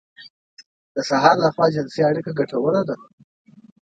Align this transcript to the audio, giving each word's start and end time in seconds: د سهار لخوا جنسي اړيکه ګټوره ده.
د 0.93 0.97
سهار 1.09 1.35
لخوا 1.43 1.65
جنسي 1.75 2.01
اړيکه 2.09 2.31
ګټوره 2.39 2.81
ده. 2.89 2.95